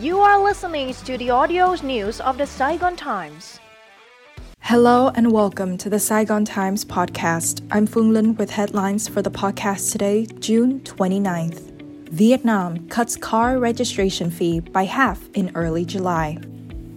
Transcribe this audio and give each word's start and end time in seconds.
You 0.00 0.20
are 0.20 0.38
listening 0.44 0.92
to 0.92 1.16
the 1.16 1.30
audio 1.30 1.74
news 1.76 2.20
of 2.20 2.36
the 2.36 2.46
Saigon 2.46 2.96
Times. 2.96 3.58
Hello 4.60 5.08
and 5.14 5.32
welcome 5.32 5.78
to 5.78 5.88
the 5.88 5.98
Saigon 5.98 6.44
Times 6.44 6.84
podcast. 6.84 7.66
I'm 7.70 7.88
Phung 7.88 8.12
Lin 8.12 8.36
with 8.36 8.50
headlines 8.50 9.08
for 9.08 9.22
the 9.22 9.30
podcast 9.30 9.92
today, 9.92 10.26
June 10.38 10.80
29th. 10.80 12.10
Vietnam 12.10 12.86
cuts 12.88 13.16
car 13.16 13.58
registration 13.58 14.30
fee 14.30 14.60
by 14.60 14.84
half 14.84 15.18
in 15.32 15.50
early 15.54 15.86
July. 15.86 16.36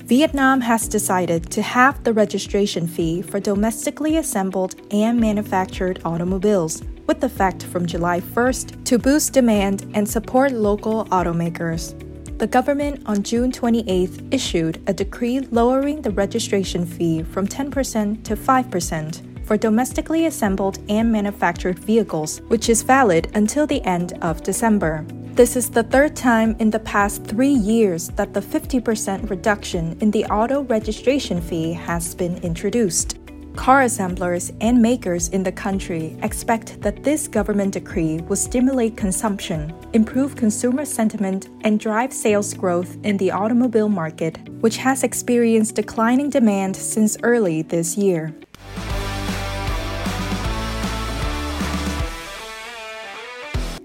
Vietnam 0.04 0.60
has 0.60 0.90
decided 0.90 1.50
to 1.52 1.62
halve 1.62 2.04
the 2.04 2.12
registration 2.12 2.86
fee 2.86 3.22
for 3.22 3.40
domestically 3.40 4.18
assembled 4.18 4.76
and 4.92 5.18
manufactured 5.18 6.02
automobiles 6.04 6.84
with 7.08 7.24
effect 7.24 7.64
from 7.64 7.86
July 7.86 8.20
1st 8.20 8.84
to 8.84 8.98
boost 8.98 9.32
demand 9.32 9.90
and 9.94 10.10
support 10.10 10.52
local 10.52 11.06
automakers 11.06 11.96
the 12.40 12.48
government 12.48 13.04
on 13.06 13.22
June 13.22 13.52
28 13.52 14.22
issued 14.32 14.82
a 14.88 14.94
decree 14.94 15.42
lowering 15.52 16.02
the 16.02 16.12
registration 16.12 16.86
fee 16.86 17.22
from 17.22 17.46
10% 17.46 18.24
to 18.24 18.36
5% 18.36 19.46
for 19.46 19.58
domestically 19.58 20.26
assembled 20.26 20.80
and 20.88 21.12
manufactured 21.12 21.78
vehicles, 21.80 22.40
which 22.48 22.70
is 22.70 22.82
valid 22.82 23.30
until 23.36 23.68
the 23.68 23.84
end 23.84 24.18
of 24.22 24.42
December. 24.42 25.06
This 25.34 25.58
is 25.58 25.70
the 25.70 25.84
third 25.84 26.16
time 26.16 26.56
in 26.60 26.70
the 26.70 26.80
past 26.80 27.26
three 27.26 27.54
years 27.54 28.08
that 28.10 28.34
the 28.34 28.42
50% 28.42 29.30
reduction 29.30 29.98
in 30.00 30.10
the 30.12 30.24
auto 30.26 30.64
registration 30.64 31.42
fee 31.42 31.74
has 31.74 32.16
been 32.16 32.38
introduced. 32.38 33.18
Car 33.60 33.82
assemblers 33.82 34.54
and 34.62 34.82
makers 34.82 35.28
in 35.28 35.44
the 35.44 35.52
country 35.52 36.18
expect 36.24 36.80
that 36.80 37.04
this 37.04 37.28
government 37.28 37.74
decree 37.74 38.22
will 38.22 38.38
stimulate 38.38 38.96
consumption, 38.96 39.76
improve 39.92 40.38
consumer 40.38 40.86
sentiment, 40.86 41.50
and 41.66 41.78
drive 41.78 42.14
sales 42.14 42.54
growth 42.54 42.96
in 43.04 43.18
the 43.18 43.30
automobile 43.30 43.90
market, 43.90 44.38
which 44.62 44.78
has 44.78 45.04
experienced 45.04 45.76
declining 45.76 46.30
demand 46.30 46.74
since 46.74 47.18
early 47.22 47.62
this 47.62 47.98
year. 47.98 48.34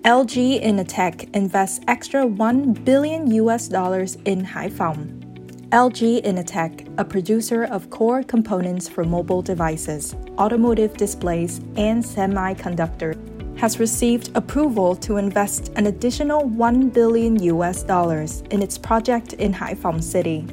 LG 0.05 0.63
Innotek 0.63 1.35
invests 1.35 1.81
extra 1.89 2.25
1 2.25 2.75
billion 2.85 3.29
US 3.33 3.67
dollars 3.67 4.15
in 4.25 4.47
Haiphong. 4.47 5.24
LG 5.75 6.23
Innotek, 6.23 6.89
a 6.99 7.05
producer 7.05 7.65
of 7.65 7.91
core 7.91 8.23
components 8.23 8.89
for 8.89 9.03
mobile 9.03 9.43
devices, 9.43 10.15
automotive 10.39 10.97
displays, 10.97 11.59
and 11.75 12.01
semiconductor, 12.01 13.19
has 13.59 13.81
received 13.81 14.31
approval 14.37 14.95
to 14.95 15.17
invest 15.17 15.73
an 15.75 15.89
additional 15.89 16.45
1 16.45 16.91
billion 16.91 17.43
US 17.43 17.83
dollars 17.83 18.45
in 18.53 18.63
its 18.63 18.79
project 18.79 19.33
in 19.33 19.53
Haiphong 19.53 20.01
City. 20.01 20.47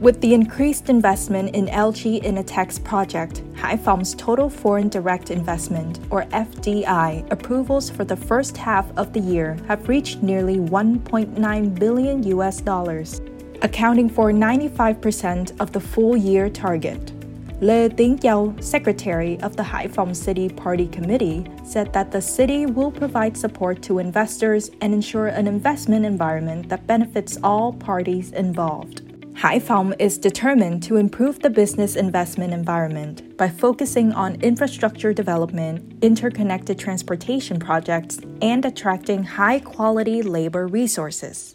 With 0.00 0.20
the 0.20 0.34
increased 0.34 0.88
investment 0.88 1.54
in 1.54 1.66
LG 1.66 2.24
Innotek's 2.24 2.80
project, 2.80 3.44
Haiphong's 3.54 4.12
total 4.16 4.50
foreign 4.50 4.88
direct 4.88 5.30
investment, 5.30 6.00
or 6.10 6.24
FDI, 6.32 7.30
approvals 7.30 7.90
for 7.90 8.04
the 8.04 8.16
first 8.16 8.56
half 8.56 8.86
of 8.98 9.12
the 9.12 9.20
year 9.20 9.56
have 9.68 9.88
reached 9.88 10.20
nearly 10.24 10.56
1.9 10.56 11.78
billion 11.78 12.24
US 12.24 12.60
dollars 12.60 13.20
accounting 13.62 14.08
for 14.08 14.32
95% 14.32 15.60
of 15.60 15.72
the 15.72 15.80
full 15.80 16.16
year 16.16 16.48
target. 16.48 17.12
Le 17.60 17.88
Ding 17.88 18.18
Yao, 18.22 18.54
secretary 18.60 19.40
of 19.40 19.56
the 19.56 19.62
Haiphong 19.62 20.14
City 20.14 20.48
Party 20.48 20.88
Committee, 20.88 21.46
said 21.64 21.92
that 21.92 22.10
the 22.10 22.20
city 22.20 22.66
will 22.66 22.90
provide 22.90 23.36
support 23.36 23.80
to 23.82 24.00
investors 24.00 24.70
and 24.80 24.92
ensure 24.92 25.28
an 25.28 25.46
investment 25.46 26.04
environment 26.04 26.68
that 26.68 26.86
benefits 26.86 27.38
all 27.42 27.72
parties 27.72 28.32
involved. 28.32 29.02
Haiphong 29.34 29.94
is 29.98 30.16
determined 30.16 30.82
to 30.84 30.96
improve 30.96 31.40
the 31.40 31.50
business 31.50 31.96
investment 31.96 32.52
environment 32.52 33.36
by 33.36 33.48
focusing 33.48 34.12
on 34.12 34.40
infrastructure 34.42 35.12
development, 35.12 36.02
interconnected 36.02 36.78
transportation 36.78 37.58
projects, 37.58 38.20
and 38.42 38.64
attracting 38.64 39.24
high 39.24 39.58
quality 39.58 40.22
labor 40.22 40.66
resources. 40.66 41.53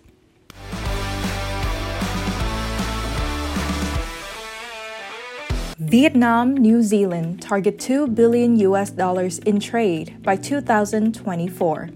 Vietnam, 5.89 6.55
New 6.55 6.83
Zealand 6.83 7.41
target 7.41 7.79
2 7.79 8.09
billion 8.09 8.59
US 8.59 8.91
dollars 8.91 9.39
in 9.39 9.59
trade 9.59 10.21
by 10.21 10.35
2024. 10.35 11.89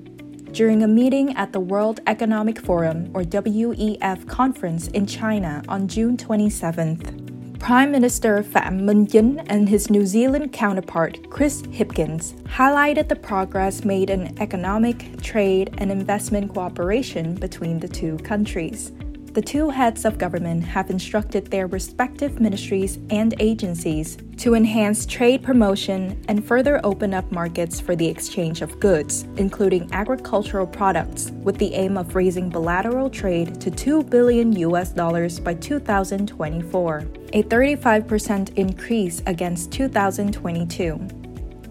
During 0.51 0.81
a 0.81 0.87
meeting 0.87 1.35
at 1.35 1.53
the 1.53 1.59
World 1.59 1.99
Economic 2.07 2.57
Forum 2.59 3.11
or 3.13 3.21
WEF 3.21 4.27
conference 4.27 4.87
in 4.87 5.05
China 5.05 5.61
on 5.67 5.87
June 5.87 6.17
27th, 6.17 7.59
Prime 7.59 7.91
Minister 7.91 8.41
Pham 8.41 8.81
Minh 8.81 9.07
Chinh 9.07 9.45
and 9.45 9.69
his 9.69 9.91
New 9.91 10.07
Zealand 10.07 10.51
counterpart 10.51 11.29
Chris 11.29 11.61
Hipkins 11.61 12.33
highlighted 12.45 13.09
the 13.09 13.15
progress 13.15 13.85
made 13.85 14.09
in 14.09 14.35
economic, 14.41 15.21
trade, 15.21 15.75
and 15.77 15.91
investment 15.91 16.51
cooperation 16.51 17.35
between 17.35 17.79
the 17.79 17.87
two 17.87 18.17
countries 18.17 18.91
the 19.33 19.41
two 19.41 19.71
heads 19.71 20.05
of 20.05 20.19
government 20.19 20.63
have 20.63 20.91
instructed 20.91 21.47
their 21.47 21.65
respective 21.65 22.39
ministries 22.39 22.99
and 23.09 23.33
agencies 23.39 24.17
to 24.37 24.53
enhance 24.53 25.07
trade 25.07 25.41
promotion 25.41 26.23
and 26.27 26.45
further 26.45 26.79
open 26.83 27.15
up 27.15 27.31
markets 27.31 27.79
for 27.79 27.95
the 27.95 28.07
exchange 28.07 28.61
of 28.61 28.79
goods, 28.79 29.23
including 29.37 29.91
agricultural 29.91 30.67
products, 30.67 31.31
with 31.41 31.57
the 31.57 31.73
aim 31.73 31.97
of 31.97 32.15
raising 32.15 32.47
bilateral 32.47 33.09
trade 33.09 33.59
to 33.59 33.71
2 33.71 34.03
billion 34.03 34.51
US 34.53 34.89
dollars 34.91 35.39
by 35.39 35.55
2024, 35.55 36.99
a 37.33 37.43
35% 37.43 38.55
increase 38.55 39.23
against 39.25 39.71
2022. 39.71 41.22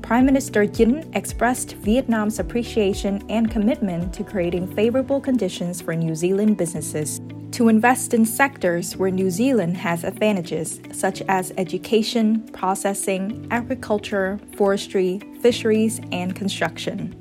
Prime 0.02 0.26
Minister 0.26 0.66
Chinh 0.66 1.14
expressed 1.14 1.74
Vietnam's 1.76 2.40
appreciation 2.40 3.22
and 3.30 3.50
commitment 3.50 4.12
to 4.14 4.24
creating 4.24 4.74
favorable 4.74 5.20
conditions 5.20 5.80
for 5.80 5.94
New 5.94 6.16
Zealand 6.16 6.58
businesses 6.58 7.20
to 7.52 7.68
invest 7.68 8.12
in 8.12 8.26
sectors 8.26 8.96
where 8.96 9.10
New 9.10 9.30
Zealand 9.30 9.76
has 9.76 10.02
advantages, 10.02 10.80
such 10.92 11.22
as 11.28 11.52
education, 11.56 12.40
processing, 12.48 13.46
agriculture, 13.50 14.40
forestry, 14.56 15.20
fisheries, 15.40 16.00
and 16.10 16.34
construction. 16.34 17.16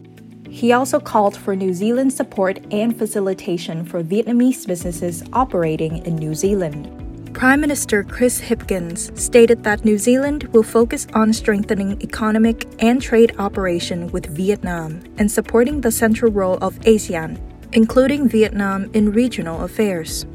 He 0.49 0.73
also 0.73 0.99
called 0.99 1.37
for 1.37 1.55
New 1.55 1.73
Zealand's 1.73 2.15
support 2.15 2.59
and 2.71 2.97
facilitation 2.97 3.85
for 3.85 4.03
Vietnamese 4.03 4.65
businesses 4.65 5.23
operating 5.33 6.03
in 6.05 6.15
New 6.15 6.33
Zealand. 6.33 7.00
Prime 7.41 7.59
Minister 7.59 8.03
Chris 8.03 8.39
Hipkins 8.39 9.17
stated 9.17 9.63
that 9.63 9.83
New 9.83 9.97
Zealand 9.97 10.43
will 10.53 10.61
focus 10.61 11.07
on 11.15 11.33
strengthening 11.33 11.99
economic 11.99 12.67
and 12.77 13.01
trade 13.01 13.33
operation 13.39 14.11
with 14.11 14.27
Vietnam 14.27 15.01
and 15.17 15.31
supporting 15.31 15.81
the 15.81 15.89
central 15.89 16.31
role 16.31 16.59
of 16.61 16.77
ASEAN 16.81 17.39
including 17.73 18.29
Vietnam 18.29 18.91
in 18.93 19.11
regional 19.11 19.63
affairs. 19.63 20.27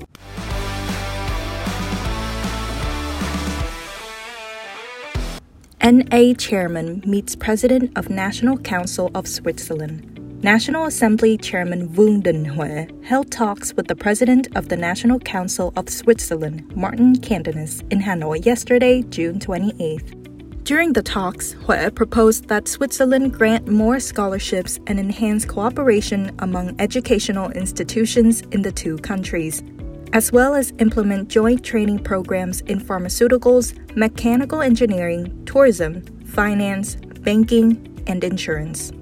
NA 5.80 6.34
Chairman 6.36 7.04
meets 7.06 7.36
President 7.36 7.96
of 7.96 8.10
National 8.10 8.58
Council 8.58 9.12
of 9.14 9.28
Switzerland. 9.28 10.15
National 10.46 10.86
Assembly 10.86 11.36
Chairman 11.36 11.88
Đình 12.22 12.44
Huệ 12.44 12.86
held 13.04 13.32
talks 13.32 13.74
with 13.74 13.88
the 13.88 13.96
President 13.96 14.46
of 14.54 14.68
the 14.68 14.76
National 14.76 15.18
Council 15.18 15.72
of 15.74 15.88
Switzerland, 15.88 16.62
Martin 16.76 17.16
Candinas, 17.16 17.82
in 17.90 18.00
Hanoi 18.00 18.46
yesterday, 18.46 19.02
June 19.10 19.40
28th. 19.40 20.14
During 20.62 20.92
the 20.92 21.02
talks, 21.02 21.54
Huệ 21.66 21.92
proposed 21.92 22.46
that 22.46 22.68
Switzerland 22.68 23.32
grant 23.32 23.66
more 23.66 23.98
scholarships 23.98 24.78
and 24.86 25.00
enhance 25.00 25.44
cooperation 25.44 26.30
among 26.38 26.76
educational 26.78 27.50
institutions 27.50 28.42
in 28.52 28.62
the 28.62 28.70
two 28.70 28.98
countries, 28.98 29.64
as 30.12 30.30
well 30.30 30.54
as 30.54 30.72
implement 30.78 31.28
joint 31.28 31.64
training 31.64 31.98
programs 32.04 32.60
in 32.68 32.78
pharmaceuticals, 32.78 33.74
mechanical 33.96 34.62
engineering, 34.62 35.26
tourism, 35.44 36.02
finance, 36.24 36.94
banking, 37.24 37.74
and 38.06 38.22
insurance. 38.22 38.92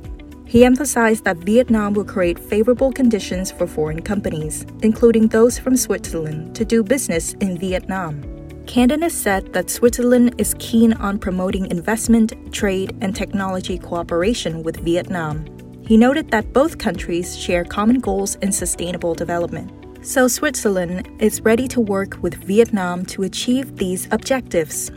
He 0.54 0.64
emphasized 0.64 1.24
that 1.24 1.38
Vietnam 1.38 1.94
will 1.94 2.04
create 2.04 2.38
favorable 2.38 2.92
conditions 2.92 3.50
for 3.50 3.66
foreign 3.66 4.00
companies, 4.02 4.64
including 4.82 5.26
those 5.26 5.58
from 5.58 5.76
Switzerland, 5.76 6.54
to 6.54 6.64
do 6.64 6.84
business 6.84 7.32
in 7.40 7.58
Vietnam. 7.58 8.22
Candinas 8.64 9.10
said 9.10 9.52
that 9.52 9.68
Switzerland 9.68 10.36
is 10.38 10.54
keen 10.60 10.92
on 10.92 11.18
promoting 11.18 11.68
investment, 11.72 12.34
trade, 12.52 12.96
and 13.00 13.16
technology 13.16 13.78
cooperation 13.78 14.62
with 14.62 14.76
Vietnam. 14.76 15.44
He 15.88 15.96
noted 15.96 16.30
that 16.30 16.52
both 16.52 16.78
countries 16.78 17.36
share 17.36 17.64
common 17.64 17.98
goals 17.98 18.36
in 18.36 18.52
sustainable 18.52 19.16
development. 19.16 19.72
So, 20.06 20.28
Switzerland 20.28 21.08
is 21.18 21.40
ready 21.40 21.66
to 21.66 21.80
work 21.80 22.22
with 22.22 22.34
Vietnam 22.34 23.04
to 23.06 23.24
achieve 23.24 23.78
these 23.78 24.06
objectives. 24.12 24.92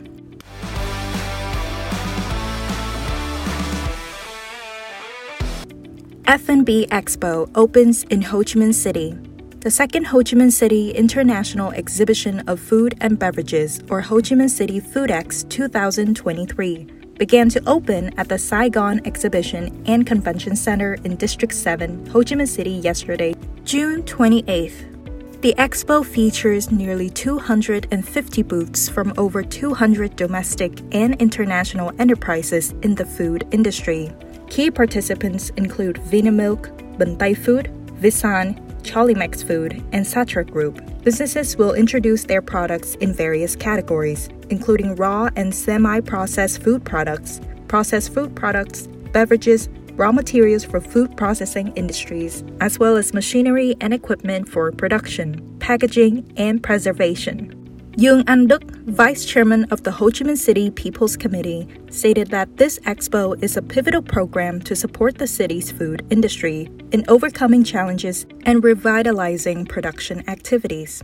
F&B 6.28 6.86
Expo 6.90 7.50
opens 7.54 8.02
in 8.10 8.20
Ho 8.20 8.40
Chi 8.40 8.60
Minh 8.60 8.74
City. 8.74 9.16
The 9.60 9.70
second 9.70 10.04
Ho 10.08 10.18
Chi 10.18 10.36
Minh 10.36 10.52
City 10.52 10.90
International 10.90 11.70
Exhibition 11.70 12.40
of 12.40 12.60
Food 12.60 12.94
and 13.00 13.18
Beverages, 13.18 13.80
or 13.88 14.02
Ho 14.02 14.16
Chi 14.16 14.34
Minh 14.36 14.50
City 14.50 14.78
Foodex 14.78 15.48
2023, 15.48 16.86
began 17.16 17.48
to 17.48 17.66
open 17.66 18.12
at 18.18 18.28
the 18.28 18.36
Saigon 18.36 19.00
Exhibition 19.06 19.82
and 19.86 20.06
Convention 20.06 20.54
Center 20.54 20.98
in 21.02 21.16
District 21.16 21.54
7, 21.54 22.04
Ho 22.08 22.18
Chi 22.18 22.34
Minh 22.34 22.46
City 22.46 22.72
yesterday, 22.72 23.34
June 23.64 24.02
28th. 24.02 25.40
The 25.40 25.54
expo 25.56 26.04
features 26.04 26.70
nearly 26.70 27.08
250 27.08 28.42
booths 28.42 28.86
from 28.86 29.14
over 29.16 29.42
200 29.42 30.14
domestic 30.14 30.78
and 30.92 31.14
international 31.22 31.90
enterprises 31.98 32.74
in 32.82 32.96
the 32.96 33.06
food 33.06 33.48
industry. 33.50 34.12
Key 34.50 34.70
participants 34.70 35.50
include 35.50 35.96
Vinamilk, 35.96 36.66
Bantai 36.96 37.36
Food, 37.36 37.70
Vissan, 38.00 38.58
Cholimex 38.82 39.46
Food, 39.46 39.74
and 39.92 40.06
Satra 40.06 40.48
Group. 40.48 40.80
Businesses 41.04 41.56
will 41.56 41.74
introduce 41.74 42.24
their 42.24 42.40
products 42.40 42.94
in 42.96 43.12
various 43.12 43.54
categories, 43.54 44.28
including 44.48 44.96
raw 44.96 45.28
and 45.36 45.54
semi 45.54 46.00
processed 46.00 46.62
food 46.62 46.84
products, 46.84 47.40
processed 47.68 48.14
food 48.14 48.34
products, 48.34 48.86
beverages, 49.12 49.68
raw 49.92 50.12
materials 50.12 50.64
for 50.64 50.80
food 50.80 51.16
processing 51.16 51.72
industries, 51.76 52.42
as 52.60 52.78
well 52.78 52.96
as 52.96 53.12
machinery 53.12 53.76
and 53.80 53.92
equipment 53.92 54.48
for 54.48 54.72
production, 54.72 55.56
packaging, 55.58 56.32
and 56.36 56.62
preservation. 56.62 57.57
Duong 57.98 58.22
Anh 58.28 58.46
Duc, 58.46 58.62
vice 58.86 59.24
chairman 59.24 59.64
of 59.72 59.82
the 59.82 59.90
Ho 59.90 60.06
Chi 60.06 60.22
Minh 60.22 60.38
City 60.38 60.70
People's 60.70 61.16
Committee, 61.16 61.66
stated 61.90 62.28
that 62.30 62.56
this 62.56 62.78
expo 62.86 63.34
is 63.42 63.56
a 63.56 63.60
pivotal 63.60 64.02
program 64.02 64.62
to 64.62 64.76
support 64.76 65.18
the 65.18 65.26
city's 65.26 65.72
food 65.72 66.06
industry 66.08 66.70
in 66.92 67.04
overcoming 67.08 67.64
challenges 67.64 68.24
and 68.46 68.62
revitalizing 68.62 69.66
production 69.66 70.22
activities. 70.28 71.02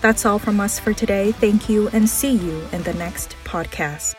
That's 0.00 0.26
all 0.26 0.40
from 0.40 0.58
us 0.58 0.80
for 0.80 0.92
today. 0.92 1.30
Thank 1.30 1.68
you 1.68 1.88
and 1.90 2.10
see 2.10 2.32
you 2.32 2.66
in 2.72 2.82
the 2.82 2.94
next 2.94 3.36
podcast. 3.44 4.16